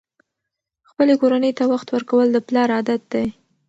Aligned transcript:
خپلې 0.89 1.13
کورنۍ 1.21 1.51
ته 1.59 1.63
وخت 1.71 1.87
ورکول 1.91 2.27
د 2.31 2.37
پلار 2.47 2.69
عادت 2.77 3.01
دی. 3.13 3.25